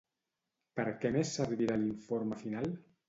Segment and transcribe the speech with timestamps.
[0.79, 2.73] Per què més servirà l'informe final?